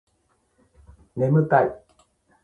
[1.15, 1.69] ねむたい